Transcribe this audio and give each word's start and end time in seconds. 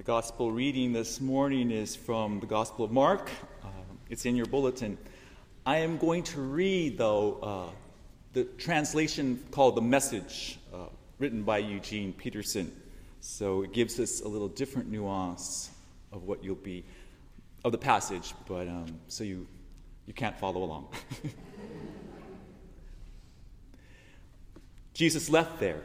The 0.00 0.04
gospel 0.04 0.50
reading 0.50 0.94
this 0.94 1.20
morning 1.20 1.70
is 1.70 1.94
from 1.94 2.40
the 2.40 2.46
Gospel 2.46 2.86
of 2.86 2.90
Mark. 2.90 3.28
Uh, 3.62 3.66
it's 4.08 4.24
in 4.24 4.34
your 4.34 4.46
bulletin. 4.46 4.96
I 5.66 5.76
am 5.76 5.98
going 5.98 6.22
to 6.22 6.40
read, 6.40 6.96
though, 6.96 7.34
uh, 7.42 7.70
the 8.32 8.44
translation 8.44 9.44
called 9.50 9.76
The 9.76 9.82
Message, 9.82 10.58
uh, 10.72 10.86
written 11.18 11.42
by 11.42 11.58
Eugene 11.58 12.14
Peterson. 12.14 12.72
So 13.20 13.60
it 13.60 13.74
gives 13.74 14.00
us 14.00 14.22
a 14.22 14.26
little 14.26 14.48
different 14.48 14.90
nuance 14.90 15.68
of 16.12 16.22
what 16.22 16.42
you'll 16.42 16.54
be, 16.54 16.82
of 17.62 17.70
the 17.70 17.76
passage, 17.76 18.32
but 18.48 18.68
um, 18.68 18.98
so 19.08 19.22
you, 19.22 19.46
you 20.06 20.14
can't 20.14 20.38
follow 20.38 20.62
along. 20.62 20.88
Jesus 24.94 25.28
left 25.28 25.60
there 25.60 25.82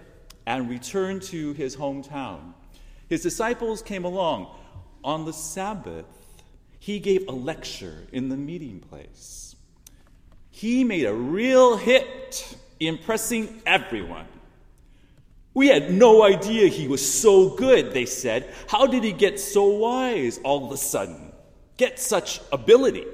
and 0.47 0.69
returned 0.69 1.21
to 1.23 1.51
his 1.51 1.75
hometown. 1.75 2.53
His 3.09 3.21
disciples 3.21 3.81
came 3.81 4.05
along. 4.05 4.47
On 5.03 5.25
the 5.25 5.33
Sabbath, 5.33 6.05
he 6.79 6.99
gave 6.99 7.27
a 7.27 7.31
lecture 7.31 8.07
in 8.11 8.29
the 8.29 8.37
meeting 8.37 8.79
place. 8.79 9.55
He 10.51 10.83
made 10.83 11.05
a 11.05 11.13
real 11.13 11.77
hit, 11.77 12.57
impressing 12.79 13.61
everyone. 13.65 14.25
We 15.53 15.67
had 15.67 15.91
no 15.91 16.23
idea 16.23 16.67
he 16.67 16.87
was 16.87 17.07
so 17.07 17.55
good, 17.55 17.93
they 17.93 18.05
said. 18.05 18.53
How 18.67 18.87
did 18.87 19.03
he 19.03 19.11
get 19.11 19.39
so 19.39 19.65
wise 19.65 20.39
all 20.43 20.65
of 20.65 20.71
a 20.71 20.77
sudden? 20.77 21.31
Get 21.77 21.99
such 21.99 22.41
ability? 22.51 23.05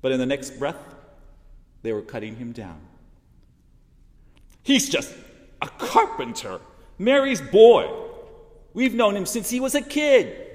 But 0.00 0.12
in 0.12 0.18
the 0.18 0.26
next 0.26 0.58
breath, 0.58 0.76
they 1.82 1.92
were 1.92 2.02
cutting 2.02 2.36
him 2.36 2.52
down. 2.52 2.80
He's 4.62 4.88
just 4.88 5.12
a 5.60 5.68
carpenter, 5.68 6.60
Mary's 6.98 7.40
boy. 7.40 7.90
We've 8.74 8.94
known 8.94 9.16
him 9.16 9.26
since 9.26 9.50
he 9.50 9.60
was 9.60 9.74
a 9.74 9.82
kid. 9.82 10.48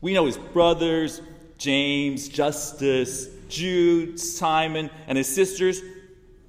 We 0.00 0.14
know 0.14 0.26
his 0.26 0.38
brothers, 0.38 1.22
James, 1.56 2.28
Justus, 2.28 3.28
Jude, 3.48 4.20
Simon, 4.20 4.90
and 5.06 5.18
his 5.18 5.28
sisters. 5.28 5.80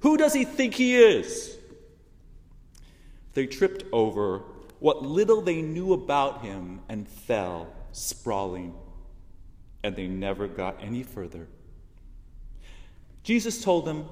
Who 0.00 0.16
does 0.16 0.34
he 0.34 0.44
think 0.44 0.74
he 0.74 0.96
is? 0.96 1.56
They 3.34 3.46
tripped 3.46 3.84
over 3.92 4.42
what 4.78 5.02
little 5.02 5.40
they 5.40 5.62
knew 5.62 5.92
about 5.92 6.42
him 6.42 6.80
and 6.88 7.08
fell 7.08 7.68
sprawling, 7.92 8.74
and 9.82 9.96
they 9.96 10.06
never 10.06 10.46
got 10.46 10.82
any 10.82 11.02
further. 11.02 11.48
Jesus 13.22 13.62
told 13.62 13.84
them 13.84 14.08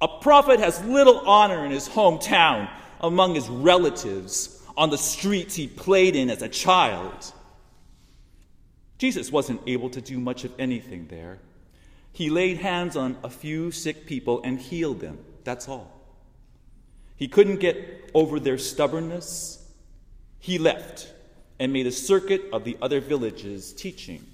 a 0.00 0.08
prophet 0.08 0.60
has 0.60 0.82
little 0.84 1.18
honor 1.28 1.64
in 1.66 1.70
his 1.70 1.88
hometown 1.88 2.70
among 3.00 3.34
his 3.34 3.48
relatives 3.48 4.59
on 4.80 4.88
the 4.88 4.96
streets 4.96 5.54
he 5.54 5.66
played 5.66 6.16
in 6.16 6.30
as 6.30 6.40
a 6.40 6.48
child. 6.48 7.32
Jesus 8.96 9.30
wasn't 9.30 9.60
able 9.66 9.90
to 9.90 10.00
do 10.00 10.18
much 10.18 10.44
of 10.44 10.58
anything 10.58 11.06
there. 11.08 11.38
He 12.14 12.30
laid 12.30 12.56
hands 12.56 12.96
on 12.96 13.18
a 13.22 13.28
few 13.28 13.72
sick 13.72 14.06
people 14.06 14.40
and 14.42 14.58
healed 14.58 15.00
them. 15.00 15.18
That's 15.44 15.68
all. 15.68 15.92
He 17.14 17.28
couldn't 17.28 17.60
get 17.60 18.10
over 18.14 18.40
their 18.40 18.56
stubbornness. 18.56 19.70
He 20.38 20.56
left 20.56 21.12
and 21.58 21.74
made 21.74 21.86
a 21.86 21.92
circuit 21.92 22.42
of 22.50 22.64
the 22.64 22.78
other 22.80 23.00
villages 23.00 23.74
teaching. 23.74 24.24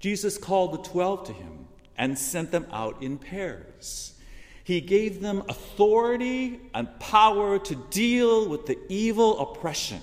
Jesus 0.00 0.38
called 0.38 0.72
the 0.72 0.88
twelve 0.88 1.24
to 1.28 1.32
him 1.32 1.68
and 1.96 2.18
sent 2.18 2.50
them 2.50 2.66
out 2.72 3.00
in 3.00 3.16
pairs. 3.16 4.17
He 4.68 4.82
gave 4.82 5.22
them 5.22 5.44
authority 5.48 6.60
and 6.74 7.00
power 7.00 7.58
to 7.58 7.74
deal 7.74 8.46
with 8.50 8.66
the 8.66 8.78
evil 8.90 9.40
oppression. 9.40 10.02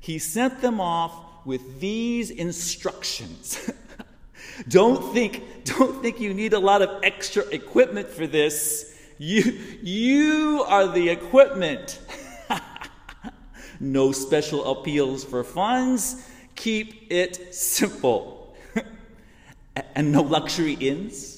He 0.00 0.18
sent 0.18 0.60
them 0.60 0.80
off 0.80 1.14
with 1.44 1.78
these 1.78 2.32
instructions. 2.32 3.70
don't 4.68 5.14
think 5.14 5.62
don't 5.62 6.02
think 6.02 6.18
you 6.18 6.34
need 6.34 6.52
a 6.52 6.58
lot 6.58 6.82
of 6.82 7.04
extra 7.04 7.44
equipment 7.52 8.08
for 8.08 8.26
this. 8.26 8.92
You 9.18 9.42
you 9.82 10.64
are 10.66 10.88
the 10.88 11.08
equipment. 11.08 12.00
no 13.78 14.10
special 14.10 14.64
appeals 14.64 15.22
for 15.22 15.44
funds. 15.44 16.28
Keep 16.56 17.06
it 17.12 17.54
simple 17.54 18.56
and 19.94 20.10
no 20.10 20.22
luxury 20.22 20.72
inns, 20.72 21.35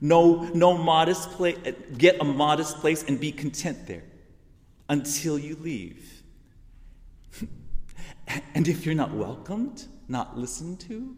no, 0.00 0.42
no 0.54 0.76
modest 0.76 1.30
place, 1.32 1.58
get 1.96 2.20
a 2.20 2.24
modest 2.24 2.78
place 2.78 3.04
and 3.04 3.18
be 3.18 3.32
content 3.32 3.86
there 3.86 4.04
until 4.88 5.38
you 5.38 5.56
leave. 5.56 6.22
and 8.54 8.68
if 8.68 8.86
you're 8.86 8.94
not 8.94 9.12
welcomed, 9.12 9.84
not 10.08 10.38
listened 10.38 10.80
to, 10.80 11.16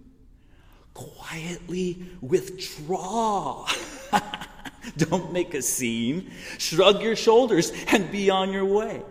quietly 0.94 2.02
withdraw. 2.20 3.68
Don't 4.96 5.32
make 5.32 5.54
a 5.54 5.62
scene. 5.62 6.30
Shrug 6.58 7.02
your 7.02 7.16
shoulders 7.16 7.72
and 7.88 8.10
be 8.10 8.30
on 8.30 8.52
your 8.52 8.64
way. 8.64 9.02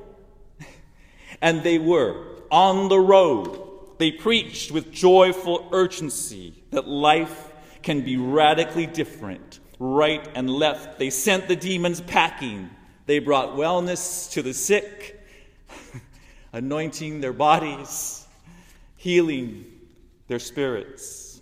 And 1.41 1.63
they 1.63 1.77
were 1.77 2.25
on 2.51 2.89
the 2.89 2.99
road 2.99 3.69
they 3.99 4.11
preached 4.11 4.71
with 4.71 4.91
joyful 4.91 5.67
urgency 5.73 6.63
that 6.71 6.87
life 6.87 7.51
can 7.83 8.01
be 8.01 8.15
radically 8.15 8.85
different, 8.85 9.58
right 9.79 10.27
and 10.35 10.49
left. 10.49 10.99
They 10.99 11.09
sent 11.09 11.47
the 11.47 11.55
demons 11.55 12.01
packing. 12.01 12.69
They 13.05 13.19
brought 13.19 13.55
wellness 13.55 14.29
to 14.33 14.41
the 14.43 14.53
sick, 14.53 15.25
anointing 16.53 17.21
their 17.21 17.33
bodies, 17.33 18.27
healing 18.97 19.65
their 20.27 20.39
spirits. 20.39 21.41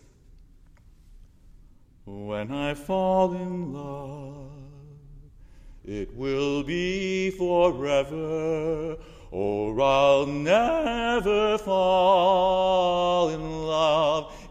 When 2.06 2.52
I 2.52 2.74
fall 2.74 3.34
in 3.34 3.74
love, 3.74 4.52
it 5.84 6.16
will 6.16 6.64
be 6.64 7.32
forever 7.32 8.98
or 9.32 9.82
I'll 9.82 10.26
never 10.26 11.58
fall 11.58 13.30
in 13.30 13.42
love 13.52 13.57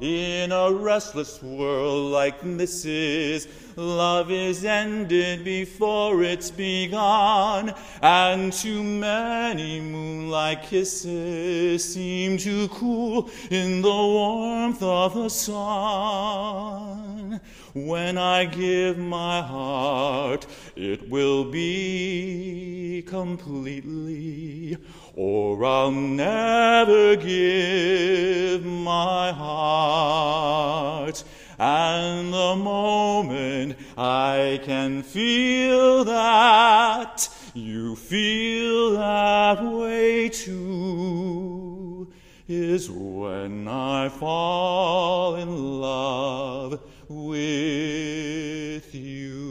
in 0.00 0.52
a 0.52 0.72
restless 0.72 1.42
world 1.42 2.12
like 2.12 2.40
this 2.42 2.84
is. 2.84 3.48
Love 3.76 4.30
is 4.30 4.64
ended 4.64 5.44
before 5.44 6.22
it's 6.22 6.50
begun, 6.50 7.74
and 8.00 8.52
too 8.52 8.82
many 8.82 9.80
moonlight 9.80 10.62
kisses 10.62 11.84
seem 11.84 12.38
to 12.38 12.68
cool 12.68 13.28
in 13.50 13.82
the 13.82 13.88
warmth 13.88 14.82
of 14.82 15.14
the 15.14 15.28
sun. 15.28 17.40
When 17.74 18.16
I 18.16 18.46
give 18.46 18.96
my 18.96 19.42
heart, 19.42 20.46
it 20.74 21.10
will 21.10 21.44
be 21.44 22.65
completely, 23.06 24.76
or 25.14 25.64
I'll 25.64 25.90
never 25.90 27.16
give 27.16 28.64
my 28.64 29.32
heart. 29.32 31.24
And 31.58 32.34
the 32.34 32.54
moment 32.56 33.78
I 33.96 34.60
can 34.64 35.02
feel 35.02 36.04
that, 36.04 37.28
you 37.54 37.96
feel 37.96 38.92
that 38.98 39.64
way 39.64 40.28
too, 40.28 42.12
is 42.46 42.90
when 42.90 43.66
I 43.66 44.10
fall 44.10 45.36
in 45.36 45.80
love 45.80 46.80
with 47.08 48.94
you. 48.94 49.45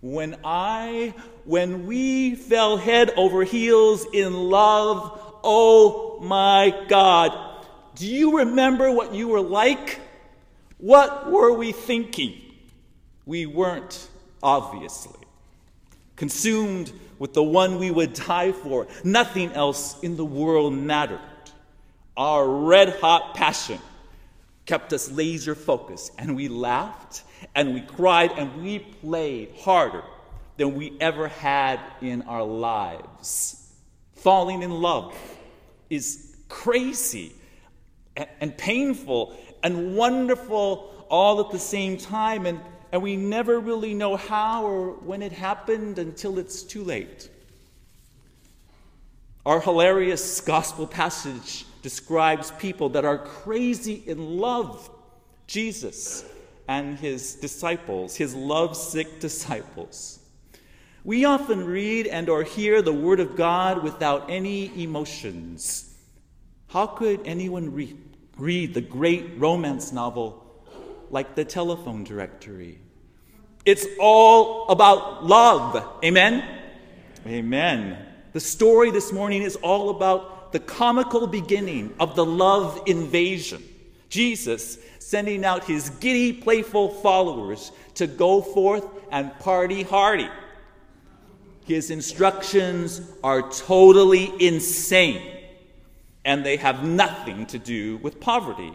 When 0.00 0.36
I, 0.44 1.14
when 1.44 1.86
we 1.86 2.34
fell 2.34 2.76
head 2.78 3.10
over 3.16 3.44
heels 3.44 4.06
in 4.12 4.34
love, 4.34 5.38
oh 5.44 6.18
my 6.22 6.86
God, 6.88 7.36
do 7.96 8.06
you 8.06 8.38
remember 8.38 8.90
what 8.90 9.14
you 9.14 9.28
were 9.28 9.42
like? 9.42 10.00
What 10.78 11.30
were 11.30 11.52
we 11.52 11.72
thinking? 11.72 12.40
We 13.26 13.44
weren't, 13.44 14.08
obviously. 14.42 15.20
Consumed 16.16 16.92
with 17.18 17.34
the 17.34 17.42
one 17.42 17.78
we 17.78 17.90
would 17.90 18.14
die 18.14 18.52
for, 18.52 18.86
nothing 19.04 19.52
else 19.52 20.00
in 20.00 20.16
the 20.16 20.24
world 20.24 20.72
mattered. 20.72 21.20
Our 22.16 22.48
red 22.48 22.96
hot 23.00 23.34
passion 23.34 23.78
kept 24.64 24.94
us 24.94 25.10
laser 25.10 25.54
focused, 25.54 26.12
and 26.18 26.34
we 26.34 26.48
laughed 26.48 27.22
and 27.54 27.74
we 27.74 27.80
cried 27.80 28.32
and 28.36 28.62
we 28.62 28.78
played 28.78 29.54
harder 29.58 30.02
than 30.56 30.74
we 30.74 30.96
ever 31.00 31.28
had 31.28 31.80
in 32.00 32.22
our 32.22 32.42
lives. 32.42 33.72
Falling 34.14 34.62
in 34.62 34.70
love 34.70 35.16
is 35.88 36.36
crazy 36.48 37.32
and, 38.40 38.56
painful 38.58 39.34
and 39.62 39.96
wonderful 39.96 41.06
all 41.08 41.40
at 41.40 41.50
the 41.50 41.58
same 41.58 41.96
time, 41.96 42.44
and, 42.44 42.60
and 42.92 43.02
we 43.02 43.16
never 43.16 43.58
really 43.58 43.94
know 43.94 44.16
how 44.16 44.64
or 44.64 44.92
when 44.92 45.22
it 45.22 45.32
happened 45.32 45.98
until 45.98 46.38
it's 46.38 46.62
too 46.62 46.84
late. 46.84 47.30
Our 49.46 49.60
hilarious 49.60 50.40
gospel 50.42 50.86
passage 50.86 51.64
describes 51.82 52.50
people 52.52 52.90
that 52.90 53.06
are 53.06 53.18
crazy 53.18 54.02
in 54.06 54.38
love. 54.38 54.90
Jesus 55.46 56.24
and 56.68 56.98
his 56.98 57.34
disciples, 57.34 58.16
his 58.16 58.34
lovesick 58.34 59.20
disciples. 59.20 60.20
We 61.04 61.24
often 61.24 61.64
read 61.64 62.06
and 62.06 62.28
or 62.28 62.42
hear 62.42 62.82
the 62.82 62.92
word 62.92 63.20
of 63.20 63.36
God 63.36 63.82
without 63.82 64.30
any 64.30 64.82
emotions. 64.82 65.94
How 66.68 66.86
could 66.86 67.22
anyone 67.24 67.72
read, 67.72 67.96
read 68.36 68.74
the 68.74 68.80
great 68.80 69.38
romance 69.38 69.92
novel 69.92 70.46
like 71.10 71.34
the 71.34 71.44
telephone 71.44 72.04
directory? 72.04 72.78
It's 73.64 73.86
all 73.98 74.68
about 74.68 75.24
love. 75.24 76.00
Amen? 76.04 76.44
Amen. 77.26 78.06
The 78.32 78.40
story 78.40 78.90
this 78.90 79.12
morning 79.12 79.42
is 79.42 79.56
all 79.56 79.90
about 79.90 80.52
the 80.52 80.60
comical 80.60 81.26
beginning 81.26 81.94
of 81.98 82.14
the 82.14 82.24
love 82.24 82.82
invasion. 82.86 83.62
Jesus 84.10 84.78
sending 84.98 85.44
out 85.44 85.64
his 85.64 85.90
giddy, 85.90 86.32
playful 86.32 86.90
followers 86.90 87.72
to 87.94 88.06
go 88.06 88.42
forth 88.42 88.84
and 89.10 89.36
party 89.38 89.82
hardy. 89.82 90.28
His 91.64 91.90
instructions 91.90 93.00
are 93.22 93.48
totally 93.50 94.32
insane, 94.44 95.22
and 96.24 96.44
they 96.44 96.56
have 96.56 96.84
nothing 96.84 97.46
to 97.46 97.58
do 97.58 97.96
with 97.98 98.20
poverty. 98.20 98.72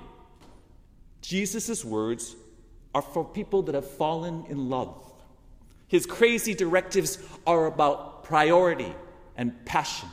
Jesus' 1.21 1.83
words 1.83 2.35
are 2.93 3.01
for 3.01 3.25
people 3.25 3.63
that 3.63 3.75
have 3.75 3.89
fallen 3.89 4.45
in 4.47 4.69
love. 4.69 5.01
His 5.87 6.05
crazy 6.05 6.53
directives 6.53 7.17
are 7.45 7.65
about 7.65 8.23
priority 8.23 8.93
and 9.35 9.65
passion. 9.65 10.09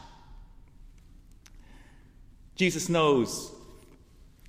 Jesus 2.57 2.89
knows 2.89 3.53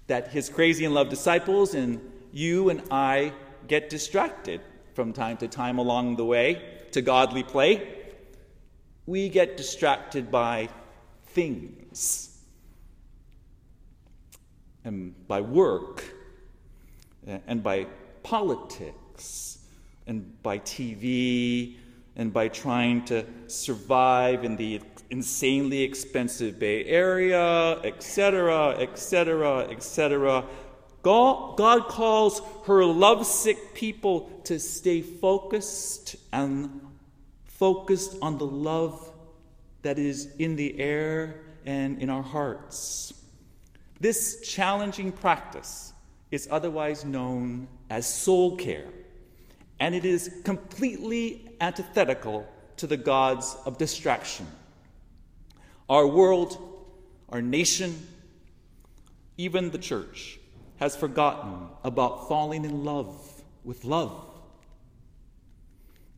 that 0.08 0.30
his 0.30 0.50
crazy 0.50 0.86
in 0.86 0.94
love 0.94 1.10
disciples 1.10 1.74
and 1.74 2.02
you 2.32 2.70
and 2.70 2.82
I 2.92 3.34
get 3.68 3.90
distracted 3.90 4.62
from 4.94 5.14
time 5.14 5.38
to 5.38 5.48
time 5.48 5.78
along 5.78 6.18
the 6.18 6.26
way 6.26 6.62
to 6.92 7.02
godly 7.02 7.44
play. 7.44 7.88
We 9.06 9.30
get 9.30 9.58
distracted 9.58 10.32
by 10.32 10.70
things 11.28 12.34
and 14.86 15.28
by 15.28 15.42
work 15.42 16.04
eh, 17.28 17.40
and 17.48 17.64
by 17.64 17.88
politics 18.22 19.60
and 20.08 20.42
by 20.44 20.60
TV 20.60 21.78
and 22.16 22.32
by 22.32 22.48
trying 22.48 23.04
to 23.06 23.26
survive 23.48 24.44
in 24.44 24.56
the 24.56 24.82
insanely 25.10 25.82
expensive 25.82 26.60
Bay 26.60 26.86
Area, 26.86 27.80
etc., 27.84 28.78
etc., 28.80 29.68
etc. 29.70 30.46
God, 31.02 31.58
God 31.58 31.88
calls 31.88 32.42
her 32.66 32.86
lovesick 32.86 33.74
people 33.74 34.30
to 34.46 34.60
stay 34.60 35.02
focused 35.02 36.16
and 36.32 36.82
focused 37.46 38.16
on 38.22 38.38
the 38.38 38.46
love 38.46 39.12
that 39.82 40.00
is 40.00 40.34
in 40.40 40.56
the 40.56 40.80
air 40.80 41.42
and 41.66 42.02
in 42.02 42.10
our 42.10 42.24
hearts. 42.24 43.14
This 44.00 44.42
challenging 44.42 45.12
practice 45.12 45.94
is 46.32 46.48
otherwise 46.50 47.06
known 47.06 47.68
as 47.90 48.12
soul 48.12 48.58
care, 48.58 48.88
and 49.80 49.96
it 49.96 50.06
is 50.06 50.42
completely 50.44 51.56
antithetical 51.60 52.48
to 52.78 52.88
the 52.88 52.98
gods 52.98 53.56
of 53.66 53.78
distraction. 53.78 54.48
Our 55.90 56.08
world, 56.08 56.58
our 57.30 57.42
nation, 57.42 58.08
even 59.38 59.72
the 59.72 59.78
church 59.78 60.40
has 60.78 60.96
forgotten 60.96 61.68
about 61.84 62.28
falling 62.28 62.66
in 62.66 62.84
love 62.84 63.44
with 63.64 63.86
love. 63.86 64.30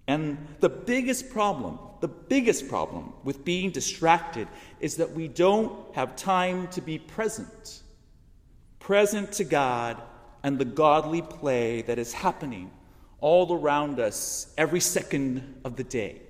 And 0.08 0.48
the 0.60 0.70
biggest 0.70 1.30
problem, 1.30 1.80
the 2.00 2.08
biggest 2.08 2.68
problem 2.68 3.14
with 3.24 3.44
being 3.44 3.72
distracted 3.72 4.48
is 4.80 4.98
that 4.98 5.12
we 5.12 5.28
don't 5.28 5.74
have 5.96 6.16
time 6.16 6.68
to 6.70 6.82
be 6.82 7.00
present. 7.00 7.82
Present 8.80 9.32
to 9.34 9.44
God 9.44 10.02
and 10.44 10.60
the 10.60 10.66
godly 10.66 11.24
play 11.24 11.82
that 11.84 11.98
is 11.98 12.14
happening 12.14 12.70
all 13.22 13.54
around 13.54 14.00
us 14.00 14.54
every 14.58 14.80
second 14.80 15.62
of 15.64 15.76
the 15.76 15.84
day. 15.84 16.22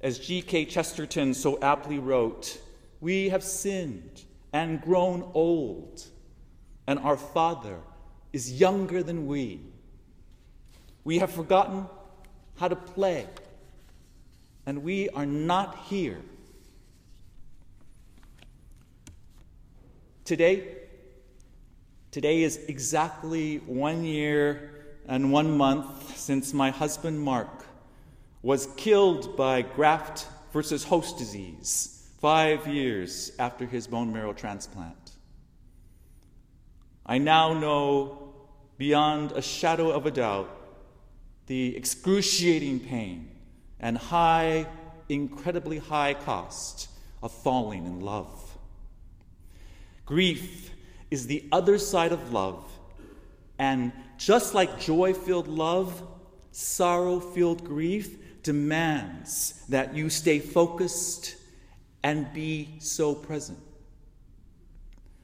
As 0.00 0.18
G.K. 0.18 0.64
Chesterton 0.66 1.34
so 1.34 1.58
aptly 1.60 1.98
wrote, 1.98 2.60
we 3.00 3.28
have 3.28 3.42
sinned 3.42 4.24
and 4.52 4.80
grown 4.80 5.30
old, 5.34 6.04
and 6.86 6.98
our 6.98 7.16
Father 7.16 7.78
is 8.32 8.60
younger 8.60 9.02
than 9.02 9.26
we. 9.26 9.60
We 11.04 11.18
have 11.18 11.30
forgotten 11.30 11.86
how 12.58 12.68
to 12.68 12.76
play, 12.76 13.26
and 14.66 14.82
we 14.82 15.08
are 15.10 15.26
not 15.26 15.84
here. 15.88 16.20
Today, 20.24 20.80
Today 22.10 22.42
is 22.42 22.56
exactly 22.66 23.58
one 23.58 24.04
year 24.04 24.69
and 25.10 25.32
one 25.32 25.50
month 25.56 26.16
since 26.16 26.54
my 26.54 26.70
husband 26.70 27.20
Mark 27.20 27.66
was 28.42 28.68
killed 28.76 29.36
by 29.36 29.60
graft 29.60 30.28
versus 30.52 30.84
host 30.84 31.18
disease 31.18 32.08
five 32.20 32.68
years 32.68 33.32
after 33.40 33.66
his 33.66 33.88
bone 33.88 34.12
marrow 34.12 34.32
transplant. 34.32 35.16
I 37.04 37.18
now 37.18 37.52
know 37.54 38.34
beyond 38.78 39.32
a 39.32 39.42
shadow 39.42 39.90
of 39.90 40.06
a 40.06 40.12
doubt 40.12 40.48
the 41.48 41.76
excruciating 41.76 42.78
pain 42.78 43.28
and 43.80 43.98
high, 43.98 44.68
incredibly 45.08 45.78
high 45.78 46.14
cost 46.14 46.88
of 47.20 47.32
falling 47.32 47.84
in 47.84 48.00
love. 48.00 48.56
Grief 50.06 50.70
is 51.10 51.26
the 51.26 51.48
other 51.50 51.78
side 51.78 52.12
of 52.12 52.32
love. 52.32 52.64
And 53.58 53.92
just 54.20 54.52
like 54.52 54.78
joy 54.78 55.14
filled 55.14 55.48
love, 55.48 56.06
sorrow 56.52 57.18
filled 57.18 57.64
grief 57.64 58.42
demands 58.42 59.64
that 59.70 59.94
you 59.94 60.10
stay 60.10 60.38
focused 60.38 61.36
and 62.02 62.30
be 62.34 62.68
so 62.80 63.14
present. 63.14 63.58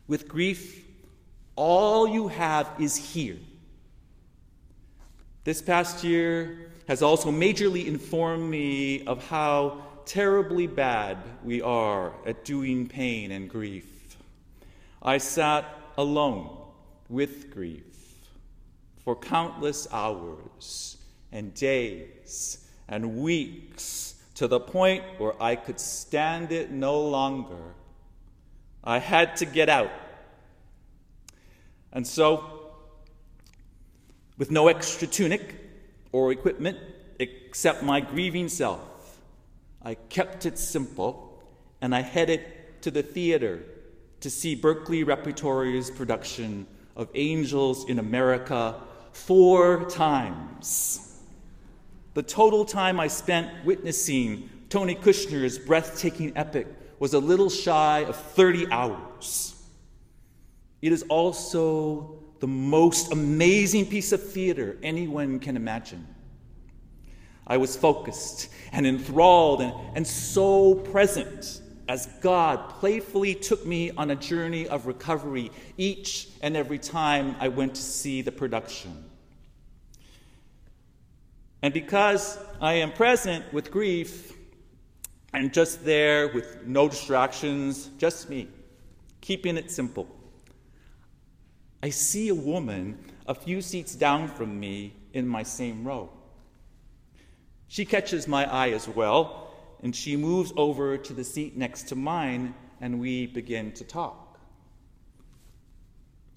With 0.08 0.26
grief, 0.26 0.82
all 1.56 2.08
you 2.08 2.28
have 2.28 2.70
is 2.78 2.96
here. 2.96 3.36
This 5.44 5.60
past 5.60 6.02
year 6.02 6.70
has 6.88 7.02
also 7.02 7.30
majorly 7.30 7.86
informed 7.86 8.48
me 8.48 9.04
of 9.04 9.28
how 9.28 9.82
terribly 10.06 10.66
bad 10.66 11.18
we 11.44 11.60
are 11.60 12.14
at 12.24 12.46
doing 12.46 12.88
pain 12.88 13.30
and 13.30 13.50
grief. 13.50 14.16
I 15.02 15.18
sat 15.18 15.66
alone 15.98 16.56
with 17.10 17.52
grief 17.52 17.85
for 19.06 19.14
countless 19.14 19.86
hours 19.92 20.96
and 21.30 21.54
days 21.54 22.66
and 22.88 23.18
weeks 23.18 24.16
to 24.34 24.48
the 24.48 24.58
point 24.58 25.04
where 25.18 25.40
I 25.40 25.54
could 25.54 25.78
stand 25.78 26.50
it 26.50 26.72
no 26.72 27.00
longer. 27.00 27.74
I 28.82 28.98
had 28.98 29.36
to 29.36 29.46
get 29.46 29.68
out. 29.68 29.92
And 31.92 32.04
so, 32.04 32.72
with 34.38 34.50
no 34.50 34.66
extra 34.66 35.06
tunic 35.06 35.54
or 36.10 36.32
equipment 36.32 36.76
except 37.20 37.84
my 37.84 38.00
grieving 38.00 38.48
self, 38.48 39.20
I 39.82 39.94
kept 39.94 40.46
it 40.46 40.58
simple 40.58 41.44
and 41.80 41.94
I 41.94 42.00
headed 42.00 42.44
to 42.80 42.90
the 42.90 43.04
theater 43.04 43.62
to 44.18 44.30
see 44.30 44.56
Berkeley 44.56 45.04
Repertory's 45.04 45.92
production 45.92 46.66
of 46.96 47.08
Angels 47.14 47.88
in 47.88 48.00
America 48.00 48.82
four 49.16 49.84
times. 49.86 51.20
The 52.14 52.22
total 52.22 52.64
time 52.64 53.00
I 53.00 53.08
spent 53.08 53.64
witnessing 53.64 54.48
Tony 54.68 54.94
Kushner's 54.94 55.58
breathtaking 55.58 56.32
epic 56.36 56.66
was 56.98 57.14
a 57.14 57.18
little 57.18 57.50
shy 57.50 58.00
of 58.00 58.16
30 58.16 58.70
hours. 58.70 59.54
It 60.82 60.92
is 60.92 61.02
also 61.08 62.22
the 62.40 62.46
most 62.46 63.12
amazing 63.12 63.86
piece 63.86 64.12
of 64.12 64.22
theater 64.22 64.76
anyone 64.82 65.40
can 65.40 65.56
imagine. 65.56 66.06
I 67.46 67.56
was 67.56 67.76
focused 67.76 68.48
and 68.72 68.86
enthralled 68.86 69.62
and, 69.62 69.72
and 69.94 70.06
so 70.06 70.74
present 70.74 71.62
as 71.88 72.06
God 72.20 72.68
playfully 72.80 73.34
took 73.34 73.64
me 73.64 73.92
on 73.92 74.10
a 74.10 74.16
journey 74.16 74.66
of 74.68 74.86
recovery 74.86 75.50
each 75.76 76.28
and 76.42 76.56
every 76.56 76.78
time 76.78 77.36
I 77.38 77.48
went 77.48 77.74
to 77.76 77.82
see 77.82 78.22
the 78.22 78.32
production. 78.32 79.04
And 81.62 81.72
because 81.72 82.38
I 82.60 82.74
am 82.74 82.92
present 82.92 83.52
with 83.52 83.70
grief, 83.70 84.32
I'm 85.32 85.50
just 85.50 85.84
there 85.84 86.28
with 86.28 86.64
no 86.66 86.88
distractions, 86.88 87.90
just 87.98 88.30
me, 88.30 88.48
keeping 89.20 89.56
it 89.56 89.70
simple. 89.70 90.08
I 91.82 91.90
see 91.90 92.28
a 92.28 92.34
woman 92.34 92.98
a 93.26 93.34
few 93.34 93.60
seats 93.60 93.94
down 93.94 94.28
from 94.28 94.58
me 94.58 94.94
in 95.12 95.26
my 95.26 95.42
same 95.42 95.84
row. 95.84 96.10
She 97.68 97.84
catches 97.84 98.28
my 98.28 98.50
eye 98.50 98.70
as 98.70 98.88
well, 98.88 99.54
and 99.82 99.94
she 99.94 100.16
moves 100.16 100.52
over 100.56 100.96
to 100.96 101.12
the 101.12 101.24
seat 101.24 101.56
next 101.56 101.88
to 101.88 101.96
mine, 101.96 102.54
and 102.80 103.00
we 103.00 103.26
begin 103.26 103.72
to 103.72 103.84
talk. 103.84 104.38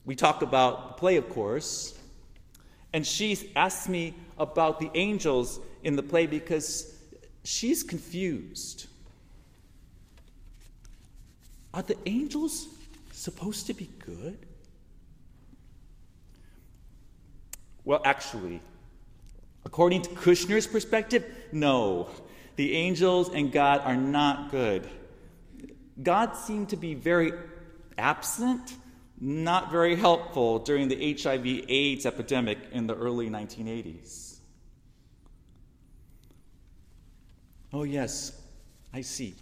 We 0.05 0.15
talk 0.15 0.41
about 0.41 0.87
the 0.87 0.93
play, 0.95 1.17
of 1.17 1.29
course, 1.29 1.98
and 2.93 3.05
she 3.05 3.51
asks 3.55 3.87
me 3.87 4.13
about 4.37 4.79
the 4.79 4.89
angels 4.95 5.59
in 5.83 5.95
the 5.95 6.03
play 6.03 6.25
because 6.25 6.95
she's 7.43 7.83
confused. 7.83 8.87
Are 11.73 11.83
the 11.83 11.97
angels 12.05 12.67
supposed 13.11 13.67
to 13.67 13.73
be 13.73 13.89
good? 13.99 14.45
Well, 17.85 18.01
actually, 18.05 18.61
according 19.65 20.03
to 20.03 20.09
Kushner's 20.11 20.67
perspective, 20.67 21.25
no. 21.51 22.09
The 22.55 22.73
angels 22.73 23.29
and 23.29 23.51
God 23.51 23.81
are 23.81 23.95
not 23.95 24.51
good. 24.51 24.87
God 26.01 26.35
seemed 26.35 26.69
to 26.69 26.77
be 26.77 26.93
very 26.93 27.33
absent, 27.97 28.75
not 29.19 29.71
very 29.71 29.95
helpful 29.95 30.59
during 30.59 30.87
the 30.87 31.17
HIV 31.21 31.65
AIDS 31.67 32.05
epidemic 32.05 32.57
in 32.71 32.87
the 32.87 32.95
early 32.95 33.29
1980s. 33.29 34.37
Oh, 37.73 37.83
yes, 37.83 38.31
I 38.93 39.01
see. 39.01 39.35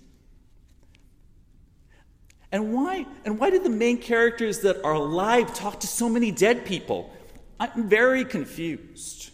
And 2.52 2.74
why, 2.74 3.06
and 3.26 3.38
why 3.40 3.50
did 3.50 3.64
the 3.64 3.70
main 3.70 3.98
characters 3.98 4.60
that 4.60 4.84
are 4.84 4.94
alive 4.94 5.54
talk 5.54 5.80
to 5.82 5.88
so 5.88 6.10
many 6.10 6.32
dead 6.32 6.66
people? 6.66 7.14
I'm 7.60 7.90
very 7.90 8.24
confused. 8.26 9.32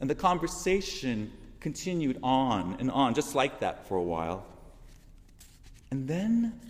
And 0.00 0.10
the 0.10 0.14
conversation 0.14 1.32
continued 1.60 2.18
on 2.22 2.76
and 2.80 2.90
on, 2.90 3.14
just 3.14 3.34
like 3.34 3.60
that 3.60 3.88
for 3.88 3.96
a 3.96 4.02
while. 4.02 4.46
And 5.90 6.06
then 6.06 6.60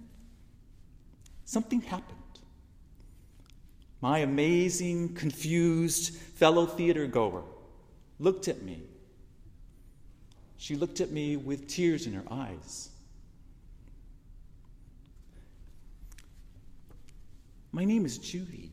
something 1.47 1.81
happened. 1.81 2.19
My 4.03 4.19
amazing, 4.19 5.15
confused 5.15 6.15
fellow 6.15 6.67
theater 6.67 7.07
goer 7.07 7.43
looked 8.21 8.49
at 8.49 8.63
me. 8.63 8.83
She 10.59 10.77
looked 10.77 11.01
at 11.01 11.11
me 11.11 11.37
with 11.37 11.67
tears 11.67 12.07
in 12.07 12.13
her 12.13 12.25
eyes. 12.31 12.91
My 17.73 17.85
name 17.85 18.05
is 18.05 18.19
Judy 18.19 18.71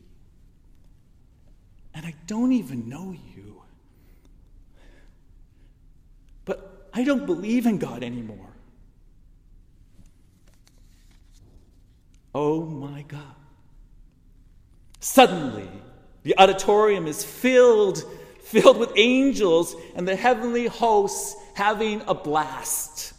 and 1.94 2.04
I 2.04 2.14
don't 2.26 2.52
even 2.52 2.88
know 2.88 3.14
you. 3.34 3.62
But 6.44 6.88
I 6.92 7.04
don't 7.04 7.24
believe 7.24 7.66
in 7.66 7.78
God 7.78 8.02
anymore. 8.02 8.53
Oh 12.34 12.64
my 12.64 13.02
God. 13.02 13.22
Suddenly, 15.00 15.68
the 16.22 16.36
auditorium 16.38 17.06
is 17.06 17.22
filled, 17.22 18.02
filled 18.42 18.78
with 18.78 18.92
angels 18.96 19.76
and 19.94 20.08
the 20.08 20.16
heavenly 20.16 20.66
hosts 20.66 21.36
having 21.54 22.02
a 22.08 22.14
blast. 22.14 23.12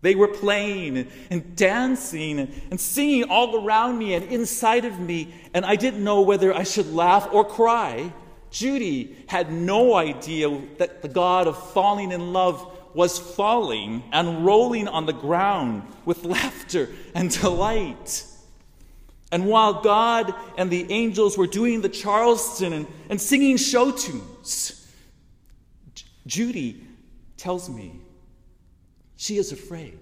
They 0.00 0.14
were 0.14 0.28
playing 0.28 1.08
and 1.30 1.56
dancing 1.56 2.38
and 2.70 2.80
singing 2.80 3.24
all 3.24 3.64
around 3.64 3.98
me 3.98 4.14
and 4.14 4.24
inside 4.26 4.84
of 4.84 4.98
me, 4.98 5.34
and 5.52 5.64
I 5.64 5.76
didn't 5.76 6.02
know 6.02 6.22
whether 6.22 6.54
I 6.54 6.62
should 6.62 6.92
laugh 6.92 7.28
or 7.32 7.44
cry. 7.44 8.12
Judy 8.50 9.16
had 9.26 9.52
no 9.52 9.94
idea 9.94 10.48
that 10.78 11.02
the 11.02 11.08
God 11.08 11.46
of 11.46 11.72
falling 11.72 12.12
in 12.12 12.32
love 12.32 12.76
was 12.94 13.18
falling 13.18 14.02
and 14.12 14.46
rolling 14.46 14.88
on 14.88 15.06
the 15.06 15.12
ground 15.12 15.82
with 16.04 16.24
laughter 16.24 16.88
and 17.14 17.30
delight. 17.30 18.24
And 19.30 19.46
while 19.46 19.82
God 19.82 20.34
and 20.56 20.70
the 20.70 20.90
angels 20.90 21.36
were 21.36 21.46
doing 21.46 21.82
the 21.82 21.88
Charleston 21.88 22.72
and, 22.72 22.86
and 23.10 23.20
singing 23.20 23.56
show 23.58 23.90
tunes, 23.90 24.86
Judy 26.26 26.82
tells 27.36 27.68
me 27.68 28.00
she 29.16 29.36
is 29.36 29.52
afraid. 29.52 29.98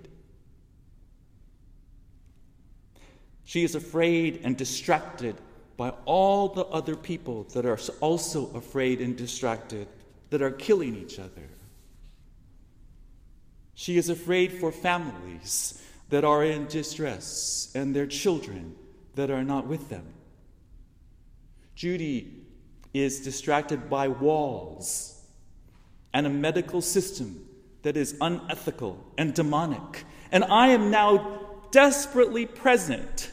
She 3.45 3.64
is 3.64 3.75
afraid 3.75 4.40
and 4.45 4.56
distracted 4.56 5.37
by 5.76 5.90
all 6.04 6.49
the 6.49 6.64
other 6.64 6.97
people 6.97 7.45
that 7.54 7.66
are 7.66 7.78
also 8.00 8.50
afraid 8.54 9.00
and 9.00 9.16
distracted, 9.16 9.88
that 10.30 10.42
are 10.42 10.50
killing 10.50 10.97
each 10.97 11.18
other. 11.18 11.49
She 13.75 13.99
is 13.99 14.09
afraid 14.09 14.52
for 14.52 14.73
families 14.73 15.83
that 16.09 16.25
are 16.25 16.45
in 16.45 16.66
distress 16.66 17.71
and 17.75 17.95
their 17.95 18.06
children 18.06 18.75
that 19.16 19.30
are 19.30 19.44
not 19.44 19.66
with 19.66 19.88
them. 19.88 20.06
Judy 21.75 22.44
is 22.94 23.20
distracted 23.20 23.90
by 23.90 24.08
walls 24.08 25.23
and 26.14 26.26
a 26.26 26.30
medical 26.30 26.80
system 26.80 27.46
that 27.82 27.96
is 27.96 28.16
unethical 28.20 29.04
and 29.18 29.35
demonic. 29.35 30.04
And 30.32 30.44
I 30.44 30.68
am 30.68 30.90
now 30.90 31.40
desperately 31.70 32.46
present, 32.46 33.30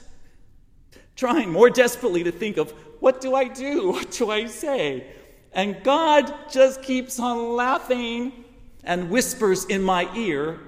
trying 1.15 1.49
more 1.51 1.69
desperately 1.69 2.23
to 2.25 2.31
think 2.31 2.57
of 2.57 2.71
what 2.99 3.21
do 3.21 3.35
I 3.35 3.45
do? 3.47 3.91
What 3.93 4.11
do 4.11 4.31
I 4.31 4.47
say? 4.47 5.07
And 5.53 5.83
God 5.83 6.33
just 6.49 6.81
keeps 6.81 7.19
on 7.19 7.55
laughing 7.55 8.45
and 8.83 9.09
whispers 9.09 9.65
in 9.65 9.81
my 9.83 10.13
ear, 10.15 10.59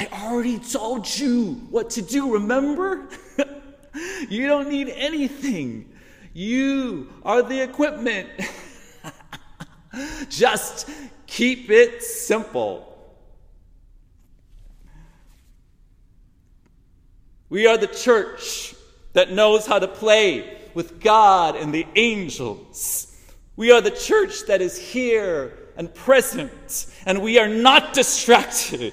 I 0.00 0.08
already 0.24 0.58
told 0.58 1.18
you 1.18 1.66
what 1.70 1.90
to 1.90 2.02
do, 2.02 2.32
remember? 2.34 3.08
you 4.28 4.46
don't 4.46 4.68
need 4.68 4.88
anything. 4.88 5.92
You 6.32 7.12
are 7.22 7.42
the 7.42 7.62
equipment. 7.62 8.28
Just 10.28 10.88
Keep 11.30 11.70
it 11.70 12.02
simple. 12.02 12.86
We 17.48 17.68
are 17.68 17.78
the 17.78 17.86
church 17.86 18.74
that 19.12 19.30
knows 19.30 19.64
how 19.64 19.78
to 19.78 19.86
play 19.86 20.60
with 20.74 21.00
God 21.00 21.54
and 21.54 21.72
the 21.72 21.86
angels. 21.94 23.16
We 23.54 23.70
are 23.70 23.80
the 23.80 23.92
church 23.92 24.46
that 24.48 24.60
is 24.60 24.76
here 24.76 25.56
and 25.76 25.94
present, 25.94 26.86
and 27.06 27.22
we 27.22 27.38
are 27.38 27.48
not 27.48 27.92
distracted. 27.92 28.92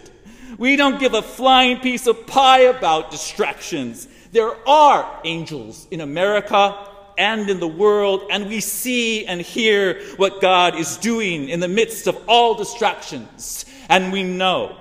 We 0.58 0.76
don't 0.76 1.00
give 1.00 1.14
a 1.14 1.22
flying 1.22 1.80
piece 1.80 2.08
of 2.08 2.26
pie 2.28 2.62
about 2.62 3.12
distractions. 3.12 4.08
There 4.32 4.56
are 4.68 5.22
angels 5.24 5.88
in 5.92 6.02
America 6.02 6.88
and 7.18 7.50
in 7.50 7.60
the 7.60 7.68
world, 7.68 8.28
and 8.30 8.48
we 8.48 8.60
see 8.60 9.26
and 9.26 9.42
hear 9.42 10.02
what 10.18 10.40
God 10.40 10.76
is 10.76 10.98
doing 10.98 11.50
in 11.50 11.60
the 11.60 11.68
midst 11.68 12.08
of 12.08 12.18
all 12.28 12.54
distractions. 12.54 13.66
And 13.90 14.12
we 14.12 14.24
know, 14.24 14.78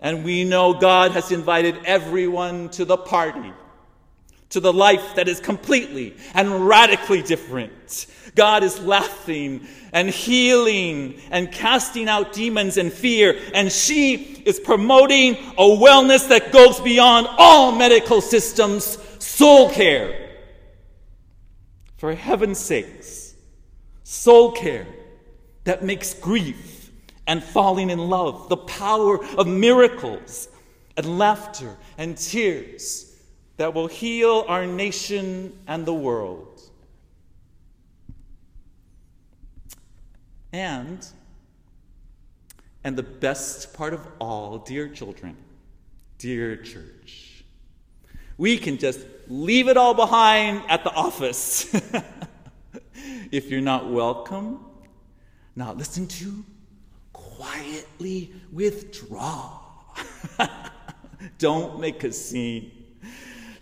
and 0.00 0.24
we 0.24 0.44
know 0.44 0.74
God 0.74 1.12
has 1.12 1.30
invited 1.30 1.76
everyone 1.84 2.70
to 2.70 2.84
the 2.84 2.96
party, 2.96 3.52
to 4.50 4.60
the 4.60 4.72
life 4.72 5.14
that 5.16 5.28
is 5.28 5.40
completely 5.40 6.16
and 6.34 6.66
radically 6.66 7.22
different. 7.22 8.06
God 8.34 8.62
is 8.62 8.80
laughing 8.80 9.66
and 9.92 10.08
healing 10.08 11.20
and 11.30 11.50
casting 11.50 12.08
out 12.08 12.32
demons 12.32 12.76
and 12.76 12.92
fear, 12.92 13.38
and 13.54 13.70
she 13.70 14.14
is 14.14 14.60
promoting 14.60 15.34
a 15.34 15.62
wellness 15.62 16.28
that 16.28 16.52
goes 16.52 16.80
beyond 16.80 17.26
all 17.38 17.72
medical 17.72 18.20
systems, 18.20 18.98
soul 19.18 19.70
care. 19.70 20.30
For 21.96 22.14
heaven's 22.14 22.58
sakes, 22.58 23.34
soul 24.04 24.52
care 24.52 24.86
that 25.64 25.82
makes 25.82 26.14
grief 26.14 26.90
and 27.26 27.42
falling 27.42 27.90
in 27.90 27.98
love, 27.98 28.48
the 28.48 28.56
power 28.56 29.22
of 29.36 29.46
miracles 29.46 30.48
and 30.96 31.18
laughter 31.18 31.76
and 31.98 32.16
tears 32.16 33.07
that 33.58 33.74
will 33.74 33.88
heal 33.88 34.44
our 34.48 34.66
nation 34.66 35.52
and 35.66 35.84
the 35.84 35.92
world. 35.92 36.62
And, 40.52 41.06
and 42.84 42.96
the 42.96 43.02
best 43.02 43.74
part 43.74 43.92
of 43.92 44.06
all, 44.20 44.58
dear 44.58 44.88
children, 44.88 45.36
dear 46.18 46.56
church, 46.56 47.44
we 48.38 48.56
can 48.58 48.78
just 48.78 49.00
leave 49.26 49.66
it 49.66 49.76
all 49.76 49.92
behind 49.92 50.62
at 50.68 50.84
the 50.84 50.92
office. 50.92 51.68
if 53.32 53.50
you're 53.50 53.60
not 53.60 53.90
welcome, 53.90 54.64
now 55.56 55.72
listen 55.72 56.06
to 56.06 56.44
quietly 57.12 58.32
withdraw. 58.52 59.58
Don't 61.38 61.80
make 61.80 62.04
a 62.04 62.12
scene. 62.12 62.77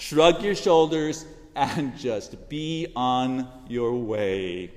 Shrug 0.08 0.40
your 0.40 0.54
shoulders 0.54 1.26
and 1.56 1.98
just 1.98 2.48
be 2.48 2.86
on 2.94 3.48
your 3.68 3.92
way. 3.92 4.70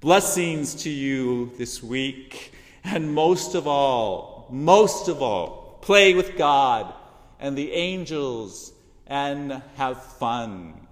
Blessings 0.00 0.74
to 0.76 0.88
you 0.88 1.52
this 1.58 1.82
week, 1.82 2.54
and 2.82 3.12
most 3.12 3.54
of 3.54 3.66
all, 3.66 4.46
most 4.48 5.08
of 5.08 5.20
all, 5.20 5.76
play 5.82 6.14
with 6.14 6.38
God 6.38 6.90
and 7.38 7.54
the 7.54 7.70
angels 7.72 8.72
and 9.06 9.60
have 9.76 10.02
fun. 10.02 10.86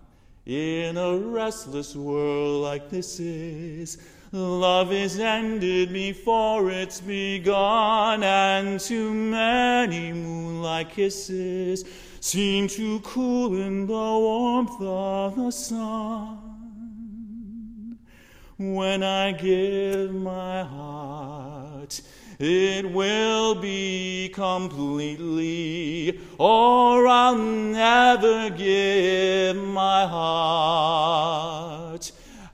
In 0.45 0.99
a 0.99 1.17
restless 1.17 1.97
world 1.97 2.65
like 2.65 2.91
this 2.91 3.19
is, 3.19 3.97
love 4.33 4.93
is 4.93 5.19
ended 5.19 5.93
before 5.93 6.71
it's 6.71 7.01
begun, 7.01 8.23
and 8.23 8.79
too 8.79 9.13
many 9.13 10.13
moonlight 10.13 10.91
kisses 10.91 11.85
seem 12.21 12.69
to 12.69 13.01
cool 13.01 13.61
in 13.61 13.87
the 13.87 13.93
warmth 13.93 14.81
of 14.81 15.37
the 15.37 15.51
sun. 15.51 16.39
When 18.59 19.03
I 19.03 19.33
give 19.33 20.13
my 20.13 20.63
heart, 20.65 22.01
it 22.41 22.91
will 22.91 23.55
be 23.55 24.31
completely, 24.35 26.21
or 26.39 27.07
I'll 27.07 27.39
never 27.39 28.51
give 28.51 29.57
my 29.57 30.07
heart. 30.07 31.78